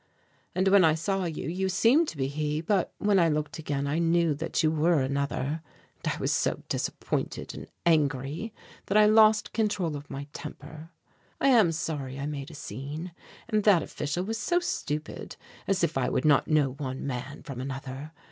[0.55, 3.85] And when I saw you, you seemed to be he, but when I looked again
[3.85, 5.61] I knew that you were another
[6.03, 8.51] and I was so disappointed and angry
[8.87, 10.89] that I lost control of my temper.
[11.39, 13.11] I am sorry I made a scene,
[13.47, 15.35] and that official was so stupid
[15.67, 18.11] as if I would not know one man from another!